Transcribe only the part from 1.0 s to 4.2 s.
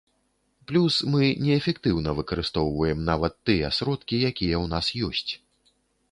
мы неэфектыўна выкарыстоўваем нават тыя сродкі,